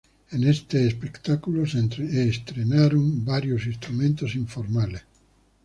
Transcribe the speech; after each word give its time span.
En 0.31 0.43
este 0.45 0.87
espectáculo 0.87 1.63
se 1.67 1.77
estrenaron 2.27 3.23
varios 3.23 3.67
instrumentos 3.67 4.33
informales. 4.33 5.03